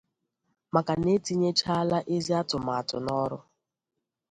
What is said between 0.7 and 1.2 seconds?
maka na e